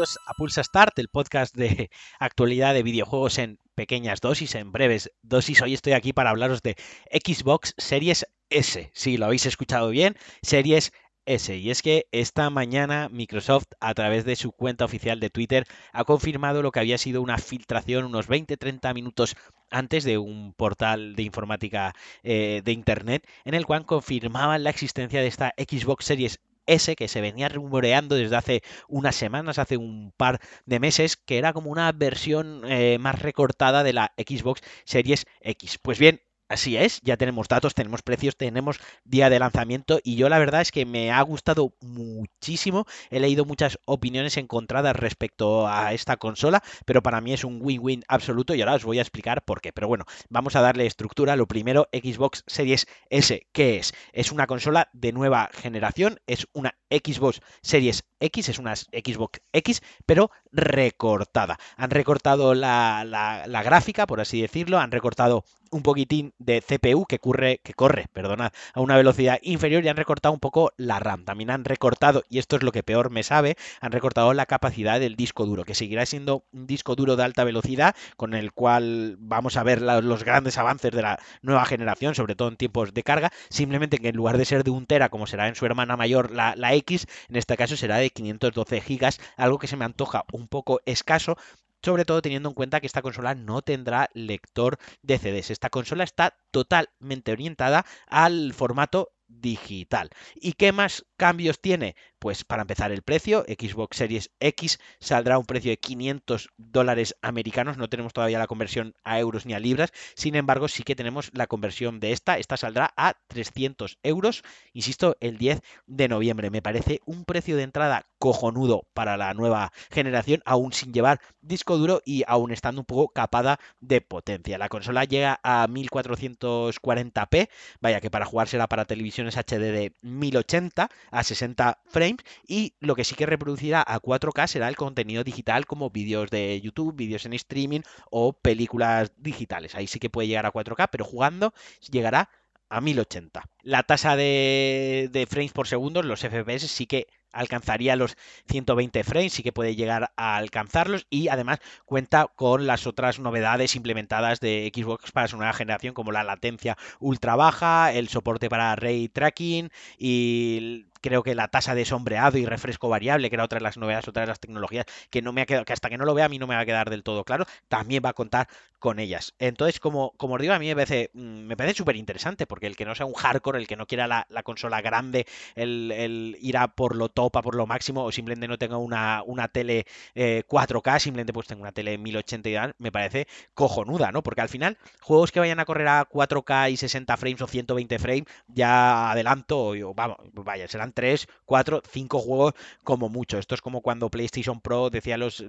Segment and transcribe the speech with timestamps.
[0.00, 5.60] a Pulsa Start, el podcast de actualidad de videojuegos en pequeñas dosis, en breves dosis.
[5.60, 6.76] Hoy estoy aquí para hablaros de
[7.12, 8.90] Xbox Series S.
[8.94, 10.92] Sí, lo habéis escuchado bien, Series
[11.26, 11.54] S.
[11.54, 16.04] Y es que esta mañana Microsoft, a través de su cuenta oficial de Twitter, ha
[16.04, 19.36] confirmado lo que había sido una filtración unos 20-30 minutos
[19.70, 25.20] antes de un portal de informática eh, de Internet, en el cual confirmaban la existencia
[25.20, 30.12] de esta Xbox Series S que se venía rumoreando desde hace unas semanas, hace un
[30.16, 35.26] par de meses, que era como una versión eh, más recortada de la Xbox Series
[35.40, 35.78] X.
[35.78, 40.28] Pues bien, Así es, ya tenemos datos, tenemos precios, tenemos día de lanzamiento y yo
[40.28, 42.86] la verdad es que me ha gustado muchísimo.
[43.08, 48.02] He leído muchas opiniones encontradas respecto a esta consola, pero para mí es un win-win
[48.08, 49.72] absoluto y ahora os voy a explicar por qué.
[49.72, 51.36] Pero bueno, vamos a darle estructura.
[51.36, 53.94] Lo primero, Xbox Series S, ¿qué es?
[54.12, 59.82] Es una consola de nueva generación, es una Xbox Series X, es una Xbox X,
[60.04, 61.60] pero recortada.
[61.76, 67.18] Han recortado la, la gráfica, por así decirlo, han recortado un poquitín de CPU que,
[67.18, 71.24] corre, que corre perdonad, a una velocidad inferior y han recortado un poco la RAM.
[71.24, 75.00] También han recortado, y esto es lo que peor me sabe, han recortado la capacidad
[75.00, 79.16] del disco duro, que seguirá siendo un disco duro de alta velocidad con el cual
[79.18, 83.02] vamos a ver los grandes avances de la nueva generación, sobre todo en tiempos de
[83.02, 85.96] carga, simplemente que en lugar de ser de un tera como será en su hermana
[85.96, 89.84] mayor la, la X, en este caso será de 512 gigas, algo que se me
[89.84, 91.36] antoja un poco escaso,
[91.82, 95.50] sobre todo teniendo en cuenta que esta consola no tendrá lector de CDs.
[95.50, 100.10] Esta consola está totalmente orientada al formato digital.
[100.34, 101.94] ¿Y qué más cambios tiene?
[102.20, 107.16] Pues para empezar el precio, Xbox Series X saldrá a un precio de 500 dólares
[107.22, 110.94] americanos, no tenemos todavía la conversión a euros ni a libras, sin embargo sí que
[110.94, 114.42] tenemos la conversión de esta, esta saldrá a 300 euros,
[114.74, 116.50] insisto, el 10 de noviembre.
[116.50, 121.78] Me parece un precio de entrada cojonudo para la nueva generación, aún sin llevar disco
[121.78, 124.58] duro y aún estando un poco capada de potencia.
[124.58, 127.48] La consola llega a 1440p,
[127.80, 132.09] vaya que para jugar será para televisiones HD de 1080 a 60 frames
[132.46, 136.60] y lo que sí que reproducirá a 4K será el contenido digital como vídeos de
[136.60, 139.74] YouTube, vídeos en streaming o películas digitales.
[139.74, 141.52] Ahí sí que puede llegar a 4K, pero jugando
[141.90, 142.30] llegará
[142.68, 143.42] a 1080.
[143.62, 148.16] La tasa de, de frames por segundo, los FPS, sí que alcanzaría los
[148.48, 153.76] 120 frames, sí que puede llegar a alcanzarlos y además cuenta con las otras novedades
[153.76, 158.74] implementadas de Xbox para su nueva generación como la latencia ultra baja, el soporte para
[158.76, 163.58] ray tracking y creo que la tasa de sombreado y refresco variable, que era otra
[163.58, 165.98] de las novedades, otra de las tecnologías que no me ha quedado, que hasta que
[165.98, 168.10] no lo vea a mí no me va a quedar del todo claro, también va
[168.10, 168.48] a contar
[168.80, 169.34] con ellas.
[169.38, 172.66] Entonces, como, como os digo, a mí me parece, mm, me parece súper interesante, porque
[172.66, 176.36] el que no sea un hardcore, el que no quiera la, consola grande, el, el,
[176.40, 179.48] ir a por lo top, a por lo máximo, o simplemente no tenga una, una
[179.48, 184.22] tele 4K, eh, simplemente pues tenga una tele 1080 y me parece cojonuda, ¿no?
[184.22, 187.98] Porque al final, juegos que vayan a correr a 4K y 60 frames o 120
[187.98, 193.38] frames, ya adelanto, vamos, vaya, serán 3, 4, 5 juegos como mucho.
[193.38, 195.44] Esto es como cuando PlayStation Pro decía los,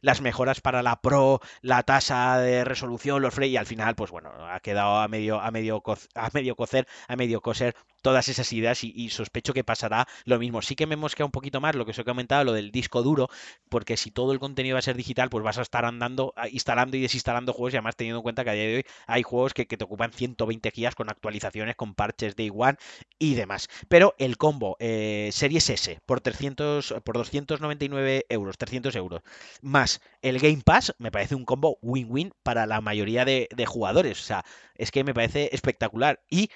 [0.00, 4.10] las mejoras para la Pro, la tasa de resolución, los frames, y al final, pues
[4.10, 5.82] bueno, ha quedado a medio, a medio,
[6.14, 10.60] a medio cocer, a medio coser todas esas ideas y, sospecho que pasará lo mismo.
[10.60, 13.02] Sí que me mosquea un poquito más lo que os he comentado, lo del disco
[13.02, 13.30] duro,
[13.70, 16.98] porque si todo el contenido va a ser digital, pues vas a estar andando, instalando
[16.98, 19.54] y desinstalando juegos y además teniendo en cuenta que a día de hoy hay juegos
[19.54, 22.76] que, te ocupan 120 gigas con actualizaciones, con parches de igual
[23.18, 23.68] y demás.
[23.88, 29.22] Pero el combo eh, Series S por 300, por 299 euros, 300 euros,
[29.62, 34.20] más el Game Pass, me parece un combo win-win para la mayoría de, de jugadores.
[34.20, 34.44] O sea,
[34.74, 36.20] es que me parece espectacular.
[36.28, 36.50] Y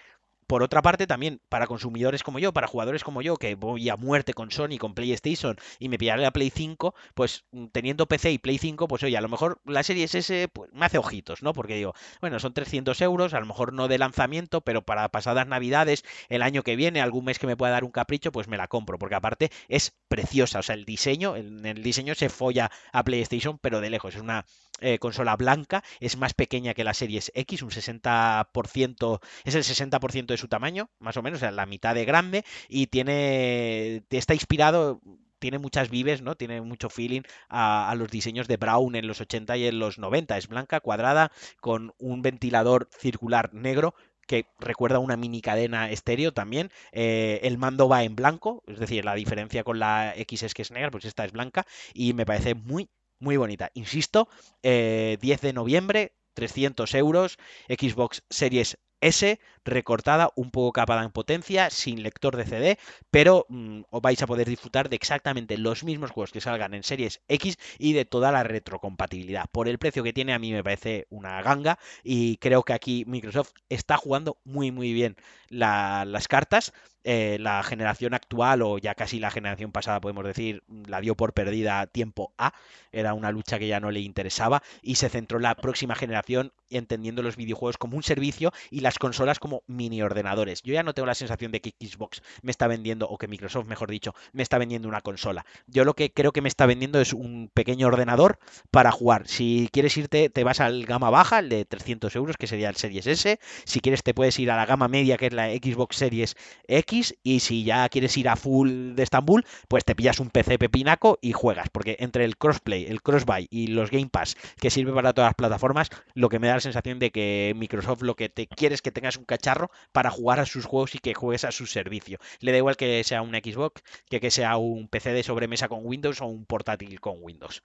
[0.48, 3.96] por otra parte, también para consumidores como yo, para jugadores como yo, que voy a
[3.96, 8.32] muerte con Sony, con PlayStation y me pillaré la Play 5, pues mm, teniendo PC
[8.32, 11.42] y Play 5, pues oye, a lo mejor la serie S pues, me hace ojitos,
[11.42, 11.52] ¿no?
[11.52, 15.46] Porque digo, bueno, son 300 euros, a lo mejor no de lanzamiento, pero para pasadas
[15.46, 18.56] navidades, el año que viene, algún mes que me pueda dar un capricho, pues me
[18.56, 22.70] la compro, porque aparte es preciosa, o sea, el diseño, en el diseño se folla
[22.92, 24.46] a PlayStation, pero de lejos, es una
[24.80, 30.26] eh, consola blanca, es más pequeña que la Series X, un 60%, es el 60%
[30.26, 34.34] de su tamaño, más o menos, o sea, la mitad de grande, y tiene, está
[34.34, 35.00] inspirado
[35.38, 36.36] tiene muchas vives, ¿no?
[36.36, 40.36] Tiene mucho feeling a, los diseños de Brown en los 80 y en los 90.
[40.36, 41.30] Es blanca, cuadrada,
[41.60, 43.94] con un ventilador circular negro
[44.26, 46.70] que recuerda una mini cadena estéreo también.
[46.92, 50.62] Eh, el mando va en blanco, es decir, la diferencia con la X es que
[50.62, 53.70] es negra, pues esta es blanca y me parece muy, muy bonita.
[53.72, 54.28] Insisto,
[54.62, 57.38] 10 eh, de noviembre, 300 euros,
[57.68, 62.78] Xbox Series S recortada, un poco capada en potencia, sin lector de CD,
[63.10, 66.82] pero mm, os vais a poder disfrutar de exactamente los mismos juegos que salgan en
[66.82, 69.46] Series X y de toda la retrocompatibilidad.
[69.52, 73.04] Por el precio que tiene a mí me parece una ganga y creo que aquí
[73.06, 75.16] Microsoft está jugando muy muy bien
[75.48, 76.72] las cartas.
[77.04, 81.32] Eh, la generación actual o ya casi la generación pasada podemos decir la dio por
[81.32, 82.52] perdida tiempo A,
[82.92, 86.52] era una lucha que ya no le interesaba y se centró en la próxima generación
[86.70, 90.62] entendiendo los videojuegos como un servicio y las consolas como mini ordenadores.
[90.62, 93.66] Yo ya no tengo la sensación de que Xbox me está vendiendo, o que Microsoft,
[93.66, 95.46] mejor dicho, me está vendiendo una consola.
[95.66, 98.38] Yo lo que creo que me está vendiendo es un pequeño ordenador
[98.70, 99.28] para jugar.
[99.28, 102.76] Si quieres irte, te vas al gama baja, el de 300 euros, que sería el
[102.76, 103.38] Series S.
[103.64, 106.36] Si quieres, te puedes ir a la gama media, que es la Xbox Series
[106.66, 106.97] X.
[107.22, 111.18] Y si ya quieres ir a full de Estambul, pues te pillas un PC pepinaco
[111.22, 111.68] y juegas.
[111.70, 115.34] Porque entre el crossplay, el crossbuy y los Game Pass, que sirve para todas las
[115.34, 118.82] plataformas, lo que me da la sensación de que Microsoft lo que te quiere es
[118.82, 122.18] que tengas un cacharro para jugar a sus juegos y que juegues a su servicio.
[122.40, 125.80] Le da igual que sea un Xbox que que sea un PC de sobremesa con
[125.84, 127.62] Windows o un portátil con Windows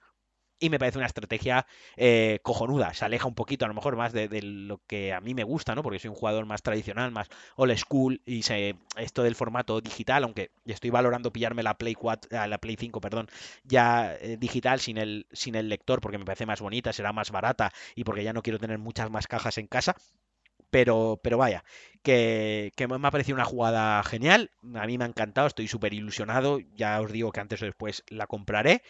[0.58, 1.66] y me parece una estrategia
[1.96, 2.94] eh, cojonuda.
[2.94, 5.74] Se aleja un poquito a lo mejor más de, lo que a mí me gusta,
[5.74, 5.82] ¿no?
[5.82, 10.24] Porque soy un jugador más tradicional, más old school y se, esto del formato digital,
[10.24, 13.28] aunque estoy valorando pillarme la Play 4, la Play 5, perdón,
[13.64, 17.30] ya eh, digital sin el, sin el lector porque me parece más bonita, será más
[17.30, 19.96] barata y porque ya no quiero tener muchas más cajas en casa.
[20.70, 21.62] Pero, pero vaya,
[22.02, 24.50] que, que, me ha parecido una jugada genial.
[24.74, 26.58] A mí me ha encantado, estoy súper ilusionado.
[26.74, 28.82] Ya os digo que antes o después la compraré.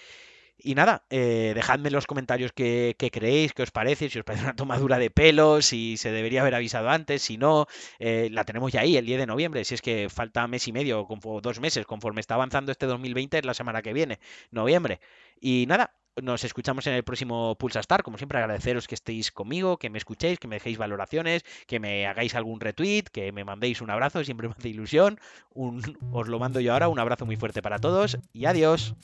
[0.56, 4.44] Y nada, eh, dejadme en los comentarios qué, creéis, qué os parece, si os parece
[4.44, 7.66] una tomadura de pelo, si se debería haber avisado antes, si no,
[7.98, 10.72] eh, la tenemos ya ahí el 10 de noviembre, si es que falta mes y
[10.72, 14.20] medio, o dos meses, conforme está avanzando este 2020, es la semana que viene,
[14.50, 15.00] noviembre.
[15.40, 15.92] Y nada,
[16.22, 18.02] nos escuchamos en el próximo Pulsa Star.
[18.02, 22.06] Como siempre, agradeceros que estéis conmigo, que me escuchéis, que me dejéis valoraciones, que me
[22.06, 25.18] hagáis algún retweet, que me mandéis un abrazo, siempre me hace ilusión.
[25.52, 28.94] Os lo mando yo ahora, un abrazo muy fuerte para todos y adiós.